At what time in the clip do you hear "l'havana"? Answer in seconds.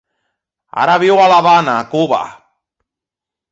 1.33-1.77